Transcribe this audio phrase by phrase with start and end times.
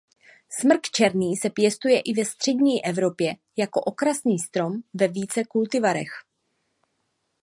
[0.59, 6.11] Smrk černý se pěstuje i ve střední Evropě jako okrasný strom ve více kultivarech.